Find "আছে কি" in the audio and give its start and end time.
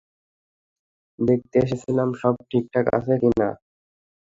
2.97-3.29